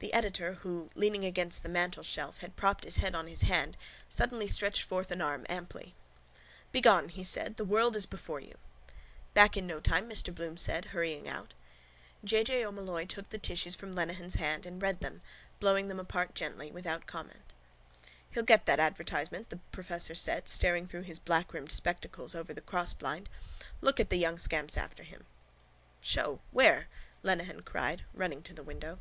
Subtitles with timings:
[0.00, 3.74] The editor who, leaning against the mantelshelf, had propped his head on his hand,
[4.06, 5.94] suddenly stretched forth an arm amply.
[6.72, 7.08] —Begone!
[7.08, 7.56] he said.
[7.56, 8.58] The world is before you.
[9.32, 11.54] —Back in no time, Mr Bloom said, hurrying out.
[12.22, 12.44] J.
[12.44, 12.66] J.
[12.66, 15.22] O'Molloy took the tissues from Lenehan's hand and read them,
[15.58, 17.54] blowing them apart gently, without comment.
[18.30, 23.28] —He'll get that advertisement, the professor said, staring through his blackrimmed spectacles over the crossblind.
[23.80, 25.24] Look at the young scamps after him.
[26.02, 26.42] —Show.
[26.50, 26.88] Where?
[27.22, 28.98] Lenehan cried, running to the window.